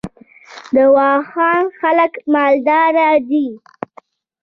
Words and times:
د 0.73 0.77
واخان 0.95 1.63
خلک 1.79 2.13
مالدار 2.33 2.95
دي 3.29 3.47